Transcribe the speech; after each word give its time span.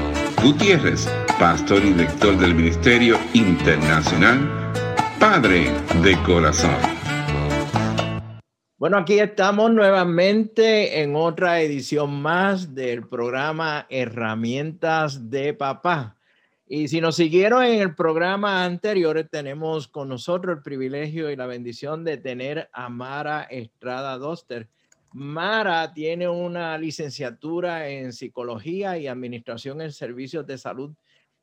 Gutiérrez, 0.43 1.09
pastor 1.39 1.83
y 1.85 1.93
director 1.93 2.37
del 2.39 2.55
Ministerio 2.55 3.19
Internacional 3.33 4.73
Padre 5.19 5.73
de 6.03 6.17
Corazón. 6.23 6.96
Bueno, 8.87 8.99
aquí 8.99 9.19
estamos 9.19 9.73
nuevamente 9.73 11.01
en 11.01 11.17
otra 11.17 11.61
edición 11.61 12.23
más 12.23 12.73
del 12.73 13.09
programa 13.09 13.85
Herramientas 13.91 15.29
de 15.29 15.55
Papá. 15.55 16.17
Y 16.69 16.87
si 16.87 17.01
nos 17.01 17.17
siguieron 17.17 17.65
en 17.65 17.81
el 17.81 17.97
programa 17.97 18.65
anterior, 18.65 19.27
tenemos 19.29 19.89
con 19.89 20.09
nosotros 20.09 20.59
el 20.59 20.63
privilegio 20.63 21.33
y 21.33 21.35
la 21.35 21.47
bendición 21.47 22.05
de 22.05 22.19
tener 22.19 22.71
a 22.73 22.89
Mara 22.89 23.43
Estrada 23.51 24.19
Doster. 24.19 24.69
Mara 25.11 25.93
tiene 25.93 26.29
una 26.29 26.79
licenciatura 26.79 27.89
en 27.89 28.13
psicología 28.13 28.97
y 28.99 29.09
administración 29.09 29.81
en 29.81 29.91
servicios 29.91 30.47
de 30.47 30.59
salud 30.59 30.95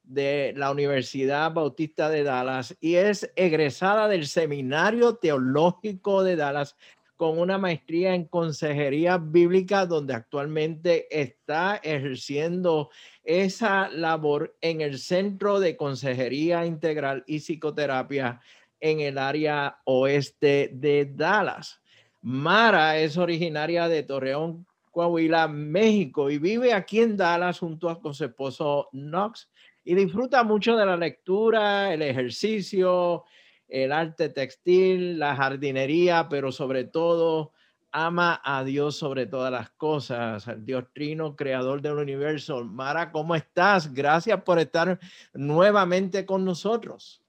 de 0.01 0.53
la 0.55 0.71
Universidad 0.71 1.51
Bautista 1.51 2.09
de 2.09 2.23
Dallas 2.23 2.77
y 2.79 2.95
es 2.95 3.29
egresada 3.35 4.07
del 4.07 4.27
Seminario 4.27 5.15
Teológico 5.15 6.23
de 6.23 6.37
Dallas 6.37 6.77
con 7.15 7.39
una 7.39 7.57
maestría 7.57 8.15
en 8.15 8.25
consejería 8.25 9.17
bíblica, 9.17 9.85
donde 9.85 10.13
actualmente 10.13 11.07
está 11.09 11.77
ejerciendo 11.77 12.89
esa 13.23 13.89
labor 13.89 14.55
en 14.61 14.81
el 14.81 14.99
Centro 14.99 15.59
de 15.59 15.77
Consejería 15.77 16.65
Integral 16.65 17.23
y 17.27 17.39
Psicoterapia 17.39 18.41
en 18.79 18.99
el 18.99 19.17
área 19.17 19.79
oeste 19.85 20.71
de 20.73 21.05
Dallas. 21.13 21.81
Mara 22.21 22.97
es 22.97 23.17
originaria 23.17 23.87
de 23.87 24.03
Torreón, 24.03 24.65
Coahuila, 24.91 25.47
México, 25.47 26.29
y 26.29 26.37
vive 26.37 26.73
aquí 26.73 26.99
en 26.99 27.17
Dallas 27.17 27.59
junto 27.59 27.89
a 27.89 27.99
su 28.13 28.25
esposo 28.25 28.89
Knox 28.91 29.49
y 29.83 29.95
disfruta 29.95 30.43
mucho 30.43 30.75
de 30.77 30.85
la 30.85 30.95
lectura, 30.95 31.93
el 31.93 32.01
ejercicio, 32.01 33.25
el 33.67 33.91
arte 33.91 34.29
textil, 34.29 35.19
la 35.19 35.35
jardinería, 35.35 36.27
pero 36.29 36.51
sobre 36.51 36.83
todo 36.83 37.51
ama 37.91 38.41
a 38.43 38.63
Dios 38.63 38.97
sobre 38.97 39.27
todas 39.27 39.51
las 39.51 39.69
cosas, 39.69 40.47
al 40.47 40.65
Dios 40.65 40.85
Trino, 40.93 41.35
creador 41.35 41.81
del 41.81 41.97
universo. 41.97 42.63
Mara, 42.65 43.11
¿cómo 43.11 43.35
estás? 43.35 43.93
Gracias 43.93 44.41
por 44.41 44.59
estar 44.59 44.99
nuevamente 45.33 46.25
con 46.25 46.43
nosotros. 46.43 47.23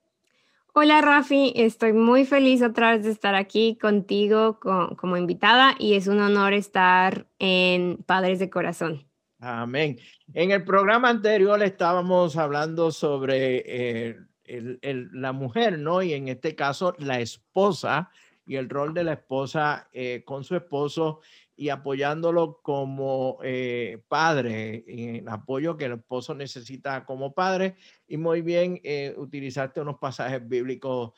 Hola 0.73 0.99
Rafi, 1.01 1.53
estoy 1.55 1.93
muy 1.93 2.25
feliz 2.25 2.61
otra 2.61 2.91
vez 2.91 3.05
de 3.05 3.11
estar 3.11 3.33
aquí 3.33 3.77
contigo 3.79 4.59
como 4.59 5.15
invitada 5.15 5.73
y 5.79 5.93
es 5.93 6.07
un 6.07 6.19
honor 6.19 6.51
estar 6.51 7.27
en 7.39 8.03
Padres 8.05 8.39
de 8.39 8.49
Corazón. 8.49 9.07
Amén. 9.39 9.97
En 10.33 10.51
el 10.51 10.65
programa 10.65 11.09
anterior 11.09 11.61
estábamos 11.63 12.35
hablando 12.35 12.91
sobre 12.91 13.63
eh, 13.65 14.17
la 14.47 15.31
mujer, 15.31 15.79
¿no? 15.79 16.01
Y 16.01 16.13
en 16.13 16.27
este 16.27 16.55
caso, 16.55 16.95
la 16.99 17.19
esposa 17.19 18.09
y 18.45 18.55
el 18.57 18.69
rol 18.69 18.93
de 18.93 19.03
la 19.03 19.13
esposa 19.13 19.89
eh, 19.91 20.23
con 20.25 20.43
su 20.43 20.55
esposo 20.55 21.21
y 21.57 21.69
apoyándolo 21.69 22.59
como 22.61 23.39
eh, 23.43 24.01
padre, 24.07 24.83
el 24.87 25.27
apoyo 25.27 25.77
que 25.77 25.85
el 25.85 25.93
esposo 25.93 26.35
necesita 26.35 27.05
como 27.05 27.33
padre. 27.33 27.75
Y 28.07 28.17
muy 28.17 28.41
bien, 28.41 28.79
eh, 28.83 29.13
utilizaste 29.17 29.81
unos 29.81 29.97
pasajes 29.97 30.47
bíblicos 30.47 31.13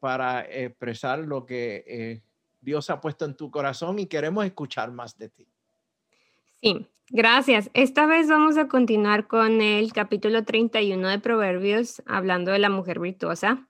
para 0.00 0.40
expresar 0.40 1.18
lo 1.18 1.44
que 1.44 2.22
Dios 2.62 2.88
ha 2.88 2.98
puesto 2.98 3.26
en 3.26 3.36
tu 3.36 3.50
corazón 3.50 3.98
y 3.98 4.06
queremos 4.06 4.46
escuchar 4.46 4.90
más 4.90 5.18
de 5.18 5.28
ti. 5.28 5.46
Sí, 6.62 6.86
Gracias. 7.10 7.70
Esta 7.72 8.04
vez 8.04 8.28
vamos 8.28 8.56
a 8.56 8.66
continuar 8.66 9.28
con 9.28 9.60
el 9.60 9.92
capítulo 9.92 10.44
31 10.44 11.06
de 11.06 11.20
Proverbios, 11.20 12.02
hablando 12.04 12.50
de 12.50 12.58
la 12.58 12.68
mujer 12.68 12.98
virtuosa. 12.98 13.68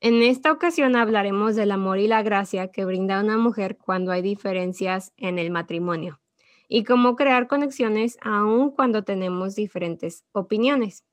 En 0.00 0.22
esta 0.22 0.52
ocasión 0.52 0.94
hablaremos 0.94 1.56
del 1.56 1.70
amor 1.70 1.98
y 1.98 2.08
la 2.08 2.22
gracia 2.22 2.70
que 2.70 2.84
brinda 2.84 3.22
una 3.22 3.38
mujer 3.38 3.78
cuando 3.78 4.12
hay 4.12 4.20
diferencias 4.20 5.14
en 5.16 5.38
el 5.38 5.50
matrimonio 5.50 6.20
y 6.68 6.84
cómo 6.84 7.16
crear 7.16 7.46
conexiones 7.46 8.18
aun 8.20 8.70
cuando 8.70 9.02
tenemos 9.02 9.54
diferentes 9.54 10.26
opiniones. 10.32 11.04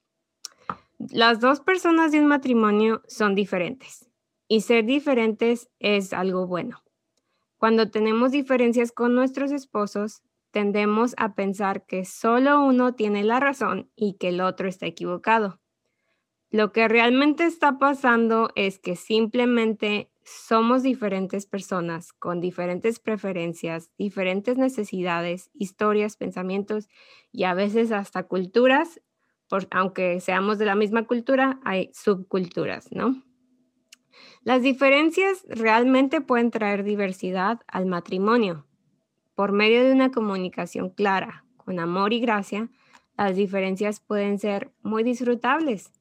Las 1.00 1.40
dos 1.40 1.62
personas 1.62 2.12
de 2.12 2.20
un 2.20 2.28
matrimonio 2.28 3.02
son 3.08 3.34
diferentes 3.34 4.10
y 4.50 4.60
ser 4.60 4.84
diferentes 4.84 5.70
es 5.80 6.12
algo 6.12 6.48
bueno. 6.48 6.84
Cuando 7.58 7.90
tenemos 7.90 8.32
diferencias 8.32 8.92
con 8.92 9.16
nuestros 9.16 9.54
esposos, 9.54 10.22
tendemos 10.52 11.14
a 11.18 11.34
pensar 11.34 11.86
que 11.86 12.06
solo 12.06 12.64
uno 12.64 12.94
tiene 12.94 13.24
la 13.24 13.40
razón 13.40 13.90
y 13.96 14.18
que 14.18 14.30
el 14.30 14.42
otro 14.42 14.68
está 14.68 14.86
equivocado. 14.86 15.60
Lo 16.50 16.74
que 16.74 16.88
realmente 16.88 17.46
está 17.46 17.80
pasando 17.80 18.50
es 18.56 18.78
que 18.78 18.98
simplemente 18.98 20.12
somos 20.24 20.84
diferentes 20.84 21.46
personas 21.46 22.14
con 22.14 22.42
diferentes 22.42 23.00
preferencias, 23.00 23.90
diferentes 23.98 24.58
necesidades, 24.58 25.50
historias, 25.54 26.18
pensamientos 26.18 26.90
y 27.32 27.46
a 27.46 27.54
veces 27.54 27.92
hasta 27.92 28.24
culturas, 28.24 29.02
aunque 29.72 30.20
seamos 30.20 30.58
de 30.58 30.66
la 30.66 30.76
misma 30.76 31.06
cultura, 31.06 31.60
hay 31.64 31.90
subculturas, 31.94 32.92
¿no? 32.92 33.24
Las 34.44 34.62
diferencias 34.62 35.46
realmente 35.48 36.22
pueden 36.22 36.52
traer 36.52 36.84
diversidad 36.84 37.62
al 37.68 37.86
matrimonio, 37.86 38.66
por 39.42 39.54
medio 39.54 39.84
de 39.84 39.92
una 39.92 40.12
comunicación 40.12 40.92
clara, 40.92 41.46
con 41.58 41.80
amor 41.80 42.14
y 42.14 42.20
gracia, 42.20 42.70
las 43.18 43.36
diferencias 43.36 44.00
pueden 44.00 44.38
ser 44.38 44.72
muy 44.84 45.02
disfrutables. 45.02 45.92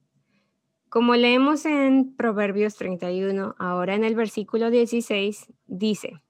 Como 0.89 1.15
leemos 1.15 1.65
en 1.65 2.15
Proverbios 2.15 2.75
31, 2.75 3.55
ahora 3.57 3.95
en 3.95 4.03
el 4.03 4.13
versículo 4.13 4.69
16, 4.69 5.51
dice, 5.65 6.21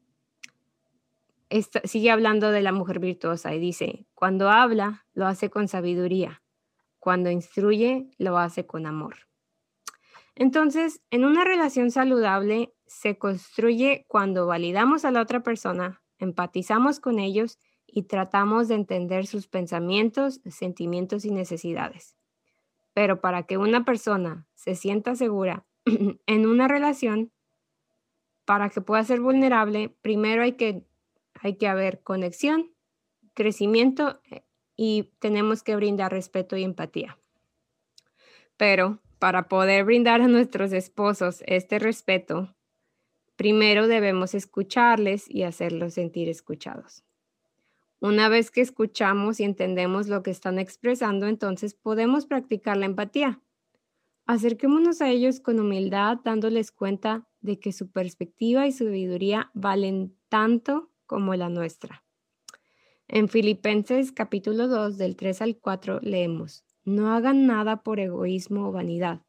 sigue 1.84 2.12
hablando 2.12 2.50
de 2.50 2.62
la 2.62 2.72
mujer 2.72 3.00
virtuosa 3.00 3.54
y 3.54 3.60
dice, 3.60 4.06
cuando 4.14 4.50
habla, 4.50 5.06
lo 5.14 5.28
hace 5.28 5.50
con 5.50 5.68
sabiduría, 5.68 6.42
cuando 6.98 7.30
instruye, 7.30 8.10
lo 8.20 8.38
hace 8.38 8.66
con 8.66 8.86
amor. 8.86 9.28
Entonces, 10.34 11.02
en 11.12 11.26
una 11.26 11.44
relación 11.44 11.92
saludable 11.92 12.74
se 12.88 13.18
construye 13.18 14.06
cuando 14.08 14.48
validamos 14.48 15.04
a 15.04 15.12
la 15.12 15.20
otra 15.20 15.44
persona 15.44 16.01
empatizamos 16.22 17.00
con 17.00 17.20
ellos 17.20 17.60
y 17.88 18.04
tratamos 18.04 18.68
de 18.68 18.76
entender 18.76 19.28
sus 19.28 19.48
pensamientos, 19.48 20.40
sentimientos 20.46 21.26
y 21.26 21.32
necesidades. 21.32 22.16
Pero 22.94 23.20
para 23.20 23.44
que 23.44 23.58
una 23.58 23.84
persona 23.84 24.48
se 24.56 24.76
sienta 24.76 25.16
segura 25.16 25.66
en 26.26 26.46
una 26.46 26.68
relación, 26.68 27.32
para 28.46 28.70
que 28.70 28.82
pueda 28.82 29.04
ser 29.04 29.20
vulnerable, 29.20 29.96
primero 30.02 30.44
hay 30.44 30.54
que, 30.54 30.84
hay 31.42 31.56
que 31.56 31.68
haber 31.68 32.02
conexión, 32.02 32.72
crecimiento 33.34 34.20
eh, 34.30 34.44
y 34.76 35.12
tenemos 35.20 35.64
que 35.64 35.76
brindar 35.76 36.12
respeto 36.12 36.58
y 36.58 36.64
empatía. 36.64 37.18
Pero 38.58 39.00
para 39.20 39.48
poder 39.48 39.86
brindar 39.86 40.22
a 40.22 40.28
nuestros 40.28 40.74
esposos 40.74 41.44
este 41.46 41.80
respeto, 41.80 42.56
primero 43.42 43.88
debemos 43.88 44.36
escucharles 44.36 45.26
y 45.28 45.42
hacerlos 45.42 45.96
sentir 45.96 46.30
escuchados. 46.30 47.04
Una 48.00 48.30
vez 48.30 48.52
que 48.52 48.62
escuchamos 48.62 49.40
y 49.40 49.46
entendemos 49.46 50.08
lo 50.08 50.22
que 50.22 50.30
están 50.30 50.60
expresando, 50.60 51.26
entonces 51.26 51.74
podemos 51.74 52.28
practicar 52.28 52.78
la 52.78 52.86
empatía. 52.86 53.42
Acerquémonos 54.28 55.02
a 55.02 55.10
ellos 55.10 55.40
con 55.40 55.60
humildad, 55.60 56.20
dándoles 56.24 56.72
cuenta 56.72 57.28
de 57.40 57.58
que 57.58 57.72
su 57.72 57.90
perspectiva 57.90 58.68
y 58.68 58.72
sabiduría 58.74 59.50
valen 59.56 60.16
tanto 60.30 60.92
como 61.08 61.34
la 61.34 61.50
nuestra. 61.50 62.04
En 63.08 63.28
Filipenses 63.28 64.12
capítulo 64.12 64.68
2 64.68 65.00
del 65.00 65.16
3 65.16 65.42
al 65.42 65.58
4 65.58 66.02
leemos, 66.04 66.64
no 66.84 67.12
hagan 67.12 67.48
nada 67.48 67.82
por 67.82 68.00
egoísmo 68.00 68.68
o 68.68 68.72
vanidad, 68.72 69.22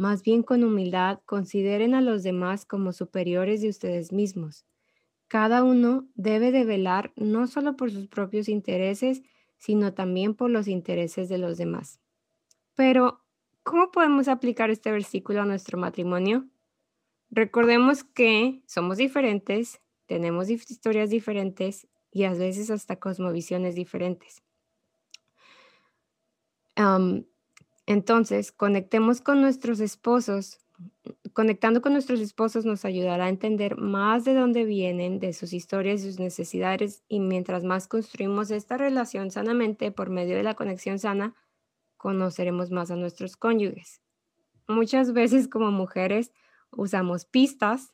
más 0.00 0.22
bien 0.22 0.42
con 0.42 0.64
humildad 0.64 1.20
consideren 1.26 1.94
a 1.94 2.00
los 2.00 2.22
demás 2.24 2.64
como 2.64 2.92
superiores 2.92 3.62
de 3.62 3.68
ustedes 3.68 4.12
mismos 4.12 4.66
cada 5.28 5.62
uno 5.62 6.08
debe 6.16 6.50
de 6.50 6.64
velar 6.64 7.12
no 7.14 7.46
solo 7.46 7.76
por 7.76 7.92
sus 7.92 8.08
propios 8.08 8.48
intereses, 8.48 9.22
sino 9.58 9.94
también 9.94 10.34
por 10.34 10.50
los 10.50 10.66
intereses 10.66 11.28
de 11.28 11.38
los 11.38 11.56
demás. 11.56 12.00
Pero, 12.74 13.24
¿cómo 13.62 13.92
podemos 13.92 14.28
aplicar 14.28 14.70
este 14.70 14.90
versículo 14.90 15.42
a 15.42 15.46
nuestro 15.46 15.78
matrimonio? 15.78 16.48
Recordemos 17.30 18.04
que 18.04 18.62
somos 18.66 18.98
diferentes, 18.98 19.80
tenemos 20.06 20.50
historias 20.50 21.10
diferentes 21.10 21.88
y 22.10 22.24
a 22.24 22.34
veces 22.34 22.70
hasta 22.70 22.96
cosmovisiones 22.96 23.76
diferentes. 23.76 24.42
Entonces, 27.90 28.52
conectemos 28.52 29.20
con 29.20 29.40
nuestros 29.40 29.80
esposos 29.80 30.58
conectando 31.32 31.82
con 31.82 31.92
nuestros 31.92 32.20
esposos 32.20 32.64
nos 32.64 32.84
ayudará 32.84 33.24
a 33.24 33.28
entender 33.28 33.76
más 33.76 34.24
de 34.24 34.34
dónde 34.34 34.64
vienen, 34.64 35.18
de 35.18 35.32
sus 35.32 35.52
historias, 35.52 36.02
sus 36.02 36.20
necesidades 36.20 37.02
y 37.08 37.18
mientras 37.18 37.64
más 37.64 37.88
construimos 37.88 38.52
esta 38.52 38.76
relación 38.76 39.30
sanamente 39.32 39.90
por 39.90 40.08
medio 40.08 40.36
de 40.36 40.44
la 40.44 40.54
conexión 40.54 41.00
sana, 41.00 41.34
conoceremos 41.96 42.70
más 42.70 42.92
a 42.92 42.96
nuestros 42.96 43.36
cónyuges. 43.36 44.00
Muchas 44.68 45.12
veces 45.12 45.48
como 45.48 45.72
mujeres 45.72 46.32
usamos 46.70 47.24
pistas 47.24 47.92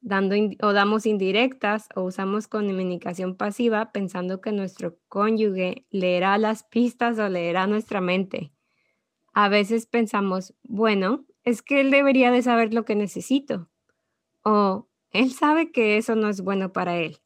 dando 0.00 0.36
o 0.60 0.72
damos 0.74 1.06
indirectas 1.06 1.88
o 1.94 2.02
usamos 2.02 2.48
comunicación 2.48 3.34
pasiva 3.34 3.92
pensando 3.92 4.42
que 4.42 4.52
nuestro 4.52 4.98
cónyuge 5.08 5.86
leerá 5.90 6.36
las 6.36 6.64
pistas 6.64 7.18
o 7.18 7.28
leerá 7.30 7.66
nuestra 7.66 8.02
mente. 8.02 8.52
A 9.40 9.48
veces 9.48 9.86
pensamos, 9.86 10.52
bueno, 10.64 11.24
es 11.44 11.62
que 11.62 11.80
él 11.80 11.92
debería 11.92 12.32
de 12.32 12.42
saber 12.42 12.74
lo 12.74 12.84
que 12.84 12.96
necesito. 12.96 13.70
O 14.42 14.88
él 15.12 15.30
sabe 15.30 15.70
que 15.70 15.96
eso 15.96 16.16
no 16.16 16.28
es 16.28 16.40
bueno 16.40 16.72
para 16.72 16.96
él. 16.96 17.18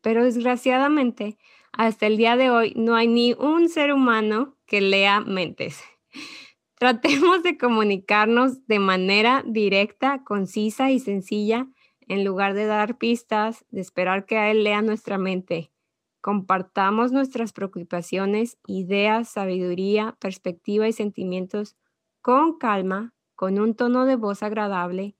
Pero 0.00 0.24
desgraciadamente, 0.24 1.36
hasta 1.72 2.06
el 2.06 2.16
día 2.16 2.38
de 2.38 2.48
hoy 2.48 2.72
no 2.76 2.96
hay 2.96 3.08
ni 3.08 3.34
un 3.34 3.68
ser 3.68 3.92
humano 3.92 4.56
que 4.64 4.80
lea 4.80 5.20
mentes. 5.20 5.84
Tratemos 6.78 7.42
de 7.42 7.58
comunicarnos 7.58 8.66
de 8.66 8.78
manera 8.78 9.44
directa, 9.46 10.24
concisa 10.24 10.90
y 10.90 10.98
sencilla 10.98 11.68
en 12.08 12.24
lugar 12.24 12.54
de 12.54 12.64
dar 12.64 12.96
pistas, 12.96 13.66
de 13.68 13.82
esperar 13.82 14.24
que 14.24 14.38
a 14.38 14.50
él 14.50 14.64
lea 14.64 14.80
nuestra 14.80 15.18
mente. 15.18 15.72
Compartamos 16.20 17.12
nuestras 17.12 17.52
preocupaciones, 17.52 18.58
ideas, 18.66 19.28
sabiduría, 19.28 20.16
perspectiva 20.20 20.86
y 20.86 20.92
sentimientos 20.92 21.76
con 22.20 22.58
calma, 22.58 23.14
con 23.34 23.58
un 23.58 23.74
tono 23.74 24.04
de 24.04 24.16
voz 24.16 24.42
agradable, 24.42 25.16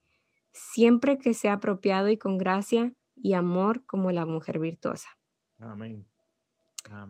siempre 0.51 1.17
que 1.17 1.33
sea 1.33 1.53
apropiado 1.53 2.09
y 2.09 2.17
con 2.17 2.37
gracia 2.37 2.93
y 3.15 3.33
amor 3.33 3.83
como 3.85 4.11
la 4.11 4.25
mujer 4.25 4.59
virtuosa. 4.59 5.09
Amén. 5.59 6.05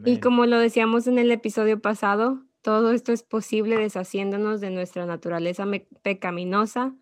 Y 0.05 0.19
como 0.19 0.45
lo 0.45 0.59
decíamos 0.59 1.07
en 1.07 1.17
el 1.17 1.31
episodio 1.31 1.81
pasado, 1.81 2.43
todo 2.61 2.91
esto 2.91 3.11
es 3.11 3.23
posible 3.23 3.77
deshaciéndonos 3.77 4.61
de 4.61 4.69
nuestra 4.69 5.05
naturaleza 5.05 5.65
pecaminosa 6.03 6.95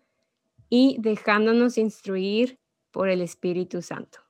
y 0.68 0.96
dejándonos 1.00 1.78
instruir 1.78 2.58
por 2.90 3.08
el 3.08 3.20
Espíritu 3.20 3.82
Santo. 3.82 4.20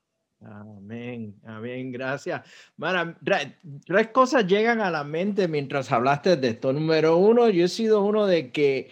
Amén, 0.42 1.34
amén, 1.44 1.92
gracias. 1.92 2.48
Mara, 2.78 3.18
tres 3.84 4.08
cosas 4.08 4.46
llegan 4.46 4.80
a 4.80 4.90
la 4.90 5.04
mente 5.04 5.48
mientras 5.48 5.92
hablaste 5.92 6.36
de 6.36 6.48
esto. 6.48 6.72
Número 6.72 7.18
uno, 7.18 7.50
yo 7.50 7.66
he 7.66 7.68
sido 7.68 8.02
uno 8.02 8.26
de 8.26 8.50
que 8.50 8.90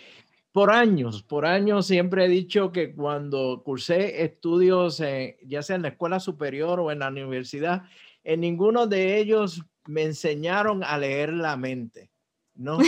por 0.52 0.70
años, 0.70 1.22
por 1.22 1.46
años 1.46 1.86
siempre 1.86 2.26
he 2.26 2.28
dicho 2.28 2.70
que 2.70 2.94
cuando 2.94 3.62
cursé 3.64 4.24
estudios, 4.24 5.02
ya 5.46 5.62
sea 5.62 5.76
en 5.76 5.82
la 5.82 5.88
escuela 5.88 6.20
superior 6.20 6.80
o 6.80 6.90
en 6.90 6.98
la 6.98 7.08
universidad, 7.08 7.84
en 8.24 8.40
ninguno 8.40 8.86
de 8.86 9.16
ellos 9.16 9.62
me 9.86 10.02
enseñaron 10.02 10.84
a 10.84 10.98
leer 10.98 11.32
la 11.32 11.56
mente. 11.56 12.10
¿no? 12.54 12.78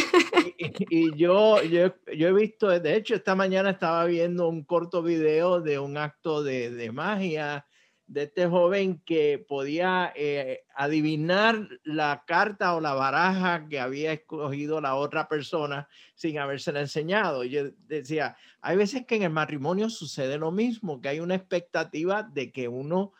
Y, 0.91 1.17
yo, 1.17 1.63
yo, 1.63 1.95
yo, 2.15 2.29
he 2.29 2.33
visto, 2.35 2.69
de 2.69 2.97
hecho, 2.97 3.15
esta 3.15 3.35
mañana 3.35 3.71
estaba 3.71 4.05
viendo 4.05 4.49
un 4.49 4.65
corto 4.65 5.03
video 5.03 5.63
de 5.63 5.79
un 5.79 5.97
acto 5.97 6.43
de, 6.43 6.71
de 6.71 6.93
magia 6.93 7.65
de 8.11 8.25
este 8.25 8.49
joven 8.49 9.01
que 9.07 9.39
podía 9.39 10.13
eh, 10.17 10.65
adivinar 10.75 11.69
la 11.85 12.25
carta 12.27 12.75
o 12.75 12.81
la 12.81 12.93
baraja 12.93 13.69
que 13.69 13.79
había 13.79 14.13
escogido 14.13 14.81
la 14.81 14.97
otra 14.97 15.29
persona 15.29 15.89
sin 16.17 16.41
habérsela 16.41 16.81
enseñado. 16.81 17.45
Yo 17.45 17.71
decía, 17.87 18.37
hay 18.63 18.77
veces 18.77 19.07
que 19.07 19.15
en 19.15 19.23
el 19.23 19.31
matrimonio 19.31 19.89
sucede 19.89 20.39
lo 20.39 20.51
mismo, 20.51 21.01
que 21.01 21.09
hay 21.09 21.21
una 21.21 21.37
expectativa 21.37 22.25
de 22.25 22.51
que 22.51 22.67
uno 22.67 23.13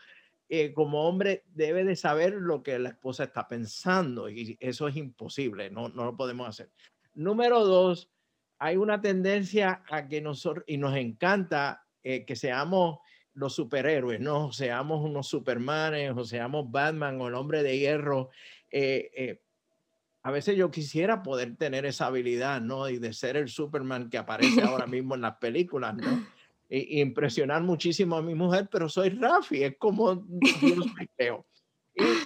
eh, 0.49 0.73
como 0.73 1.09
hombre 1.09 1.45
debe 1.55 1.85
de 1.85 1.95
saber 1.95 2.33
lo 2.33 2.65
que 2.65 2.77
la 2.81 2.89
esposa 2.89 3.23
está 3.23 3.47
pensando 3.47 4.29
y 4.29 4.57
eso 4.59 4.89
es 4.89 4.97
imposible, 4.97 5.71
no, 5.71 5.89
no 5.89 6.05
lo 6.05 6.17
podemos 6.17 6.49
hacer. 6.49 6.69
Número 7.15 7.65
dos, 7.65 8.11
hay 8.59 8.77
una 8.77 9.01
tendencia 9.01 9.85
a 9.89 10.09
que 10.09 10.21
nosotros, 10.21 10.65
y 10.67 10.79
nos 10.79 10.97
encanta 10.97 11.87
eh, 12.03 12.25
que 12.25 12.35
seamos 12.35 12.99
los 13.35 13.55
superhéroes, 13.55 14.21
¿no? 14.21 14.53
Seamos 14.53 15.05
unos 15.05 15.29
Supermanes 15.29 16.13
o 16.17 16.25
seamos 16.25 16.71
Batman 16.71 17.21
o 17.21 17.29
el 17.29 17.35
hombre 17.35 17.63
de 17.63 17.79
hierro. 17.79 18.31
Eh, 18.71 19.11
eh, 19.17 19.41
a 20.23 20.31
veces 20.31 20.57
yo 20.57 20.71
quisiera 20.71 21.23
poder 21.23 21.57
tener 21.57 21.87
esa 21.87 22.07
habilidad, 22.07 22.61
¿no? 22.61 22.89
Y 22.89 22.99
de 22.99 23.13
ser 23.13 23.37
el 23.37 23.49
Superman 23.49 24.11
que 24.11 24.19
aparece 24.19 24.63
ahora 24.63 24.87
mismo 24.87 25.15
en 25.15 25.23
las 25.23 25.37
películas, 25.37 25.95
¿no? 25.95 26.27
Y, 26.69 27.01
impresionar 27.01 27.63
muchísimo 27.63 28.17
a 28.17 28.23
mi 28.23 28.35
mujer, 28.35 28.69
pero 28.71 28.89
soy 28.89 29.11
Rafi, 29.11 29.65
es 29.65 29.77
como 29.79 30.17
Dios 30.17 30.87
me 30.95 31.09
creo. 31.17 31.47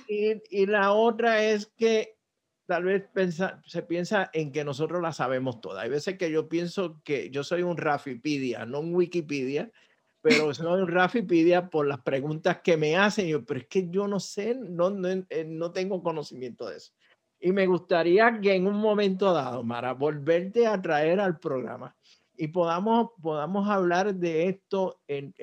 Y, 0.09 0.43
y, 0.51 0.67
la 0.67 0.93
otra 0.93 1.43
es 1.43 1.67
que 1.77 2.17
tal 2.67 2.85
vez 2.85 3.05
se 3.67 3.83
piensa 3.83 4.31
en 4.33 4.53
que 4.53 4.65
nosotros 4.65 5.01
la 5.03 5.13
sabemos 5.13 5.61
toda. 5.61 5.83
Hay 5.83 5.91
veces 5.91 6.19
que 6.19 6.31
yo 6.31 6.49
pienso 6.49 7.01
que 7.05 7.31
yo 7.31 7.45
soy 7.45 7.63
un 7.63 7.77
Rafipedia, 7.77 8.67
no 8.67 8.81
un 8.81 8.95
Wikipedia, 8.95 9.71
pero 10.25 10.55
soy 10.55 10.87
Rafipedia 10.87 11.69
por 11.69 11.87
las 11.87 12.01
preguntas 12.01 12.63
que 12.63 12.79
me 12.79 12.97
hacen. 12.97 13.29
Yo, 13.29 13.45
pero 13.45 13.61
es 13.61 13.67
que 13.67 13.91
yo 13.91 14.09
no 14.09 14.19
sé, 14.19 14.55
no, 14.55 14.89
no, 14.89 15.07
eh, 15.07 15.45
no, 15.47 15.71
tengo 15.71 16.03
conocimiento 16.03 16.67
de 16.67 16.79
eso. 16.79 16.95
Y 17.39 17.53
me 17.53 17.67
gustaría 17.67 18.41
que 18.41 18.55
en 18.55 18.67
un 18.67 18.77
momento 18.77 19.35
dado, 19.35 19.63
Mara, 19.63 19.93
volverte 19.93 20.67
a 20.67 20.81
traer 20.81 21.21
al 21.21 21.39
programa 21.39 21.95
y 22.39 22.49
podamos, 22.49 23.11
podamos 23.21 23.69
hablar 23.69 24.15
de 24.15 24.49
esto, 24.49 24.99
en, 25.09 25.35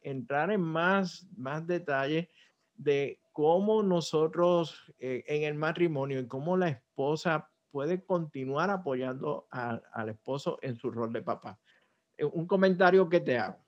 entrar 0.00 0.50
en 0.50 0.62
más, 0.62 1.28
más 1.36 1.66
detalle 1.66 2.30
de 2.74 3.20
cómo 3.32 3.82
nosotros 3.82 4.80
eh, 4.98 5.24
en 5.26 5.42
el 5.42 5.56
matrimonio 5.56 6.20
y 6.20 6.26
cómo 6.26 6.56
la 6.56 6.70
esposa 6.70 7.50
puede 7.70 8.02
continuar 8.02 8.70
apoyando 8.70 9.46
al 9.50 10.08
esposo 10.08 10.58
en 10.62 10.76
su 10.76 10.90
rol 10.90 11.12
de 11.12 11.20
papá. 11.20 11.60
Eh, 12.16 12.24
un 12.24 12.46
comentario 12.46 13.10
que 13.10 13.20
te 13.20 13.36
hago 13.36 13.62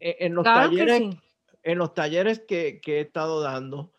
en 0.00 0.34
los 0.34 0.44
talleres, 0.44 1.00
que 1.00 1.28
en 1.62 1.78
los 1.78 1.94
talleres 1.94 2.40
que, 2.40 2.80
he 2.86 3.00
estado 3.00 3.40
dando, 3.40 3.92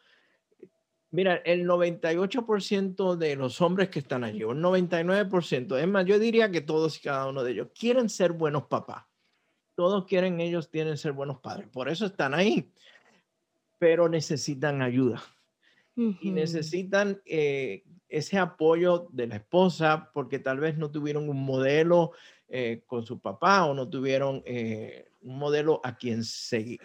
mira, 1.12 1.36
el 1.36 1.68
98% 1.68 3.16
de 3.16 3.36
los 3.36 3.62
hombres 3.62 3.90
que 3.90 4.00
están 4.00 4.24
allí, 4.24 4.44
un 4.44 4.62
99%, 4.62 5.78
es 5.80 5.88
más, 5.88 6.06
yo 6.06 6.20
diría 6.20 6.52
que 6.52 6.62
todos 6.62 6.98
y 6.98 7.02
cada 7.02 7.28
uno 7.28 7.44
de 7.44 7.52
ellos 7.52 7.68
quieren 7.78 8.10
ser 8.10 8.32
buenos 8.32 8.64
papás. 8.64 9.06
Todos 9.76 10.06
quieren, 10.06 10.42
ellos 10.42 10.70
tienen 10.70 10.98
ser 10.98 11.14
buenos 11.14 11.40
padres. 11.40 11.70
Por 11.70 11.88
eso 11.88 12.06
están 12.06 12.34
ahí. 12.34 12.74
Pero 13.78 14.10
necesitan 14.10 14.82
ayuda. 14.82 15.24
Y 16.22 16.32
necesitan 16.32 17.22
eh, 17.26 17.84
ese 18.08 18.38
apoyo 18.38 19.08
de 19.12 19.28
la 19.28 19.36
esposa 19.36 20.10
porque 20.14 20.40
tal 20.40 20.60
vez 20.60 20.78
no 20.78 20.92
tuvieron 20.92 21.30
un 21.30 21.44
modelo 21.44 22.12
eh, 22.48 22.84
con 22.88 23.06
su 23.06 23.20
papá 23.20 23.66
o 23.66 23.74
no 23.74 23.90
tuvieron 23.90 24.42
eh, 24.46 25.12
un 25.22 25.38
modelo 25.38 25.82
a 25.84 25.98
quien 25.98 26.24
seguir. 26.24 26.80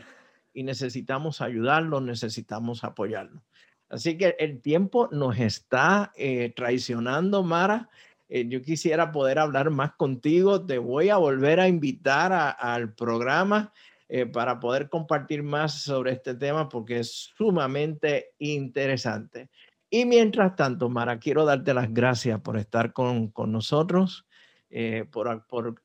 Y 0.52 0.62
necesitamos 0.62 1.40
ayudarlo, 1.40 2.00
necesitamos 2.00 2.84
apoyarlo. 2.84 3.42
Así 3.88 4.18
que 4.18 4.36
el 4.38 4.60
tiempo 4.60 5.08
nos 5.12 5.38
está 5.38 6.12
traicionando, 6.56 7.42
Mara. 7.44 7.88
yo 8.28 8.62
quisiera 8.62 9.12
poder 9.12 9.38
hablar 9.38 9.70
más 9.70 9.92
contigo. 9.92 10.64
Te 10.64 10.78
voy 10.78 11.10
a 11.10 11.16
volver 11.16 11.60
a 11.60 11.68
invitar 11.68 12.56
al 12.58 12.94
programa 12.94 13.72
eh, 14.08 14.26
para 14.26 14.60
poder 14.60 14.88
compartir 14.88 15.42
más 15.42 15.82
sobre 15.82 16.12
este 16.12 16.34
tema 16.34 16.68
porque 16.68 17.00
es 17.00 17.32
sumamente 17.36 18.32
interesante. 18.38 19.50
Y 19.90 20.04
mientras 20.04 20.56
tanto, 20.56 20.88
Mara, 20.88 21.18
quiero 21.18 21.44
darte 21.44 21.72
las 21.74 21.92
gracias 21.92 22.40
por 22.40 22.58
estar 22.58 22.92
con, 22.92 23.28
con 23.28 23.52
nosotros, 23.52 24.26
eh, 24.70 25.06
por, 25.10 25.46
por 25.46 25.82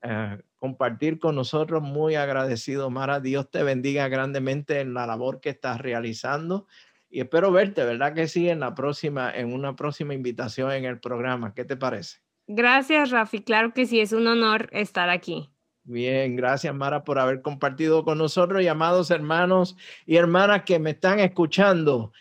compartir 0.55 1.19
con 1.19 1.35
nosotros. 1.35 1.81
Muy 1.83 2.15
agradecido, 2.15 2.89
Mara. 2.89 3.19
Dios 3.19 3.49
te 3.51 3.63
bendiga 3.63 4.07
grandemente 4.07 4.79
en 4.79 4.93
la 4.93 5.05
labor 5.05 5.39
que 5.41 5.49
estás 5.49 5.79
realizando 5.79 6.65
y 7.09 7.21
espero 7.21 7.51
verte, 7.51 7.83
¿verdad 7.83 8.13
que 8.13 8.27
sí? 8.27 8.49
En 8.49 8.59
la 8.59 8.75
próxima, 8.75 9.31
en 9.35 9.51
una 9.51 9.75
próxima 9.75 10.13
invitación 10.13 10.71
en 10.71 10.85
el 10.85 10.99
programa. 10.99 11.53
¿Qué 11.53 11.65
te 11.65 11.75
parece? 11.75 12.19
Gracias, 12.47 13.09
Rafi. 13.09 13.41
Claro 13.41 13.73
que 13.73 13.85
sí, 13.85 13.99
es 13.99 14.13
un 14.13 14.27
honor 14.27 14.69
estar 14.71 15.09
aquí. 15.09 15.49
Bien, 15.83 16.35
gracias 16.35 16.73
Mara 16.73 17.03
por 17.03 17.19
haber 17.19 17.41
compartido 17.41 18.03
con 18.03 18.17
nosotros 18.17 18.61
y 18.61 18.67
amados 18.67 19.11
hermanos 19.11 19.75
y 20.05 20.17
hermanas 20.17 20.63
que 20.65 20.79
me 20.79 20.91
están 20.91 21.19
escuchando. 21.19 22.11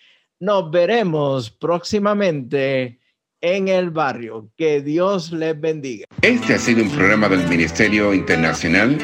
Nos 0.41 0.71
veremos 0.71 1.51
próximamente 1.51 2.99
en 3.41 3.69
el 3.69 3.91
barrio. 3.91 4.51
Que 4.57 4.81
Dios 4.81 5.33
les 5.33 5.61
bendiga. 5.61 6.07
Este 6.23 6.55
ha 6.55 6.59
sido 6.59 6.83
un 6.83 6.91
programa 6.91 7.29
del 7.29 7.47
Ministerio 7.49 8.15
Internacional 8.15 8.99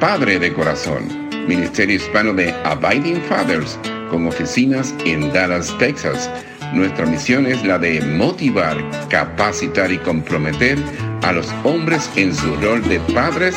Padre 0.00 0.38
de 0.38 0.52
Corazón, 0.52 1.08
Ministerio 1.46 1.96
Hispano 1.96 2.34
de 2.34 2.50
Abiding 2.64 3.20
Fathers 3.22 3.78
con 4.10 4.26
oficinas 4.26 4.94
en 5.04 5.32
Dallas, 5.32 5.76
Texas. 5.78 6.30
Nuestra 6.72 7.06
misión 7.06 7.46
es 7.46 7.64
la 7.64 7.78
de 7.78 8.00
motivar, 8.00 8.76
capacitar 9.08 9.90
y 9.92 9.98
comprometer 9.98 10.78
a 11.22 11.32
los 11.32 11.48
hombres 11.64 12.10
en 12.16 12.34
su 12.34 12.54
rol 12.56 12.86
de 12.88 13.00
padres 13.14 13.56